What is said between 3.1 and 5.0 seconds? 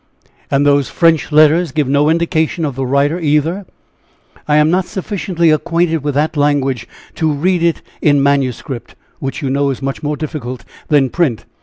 either?" "I am not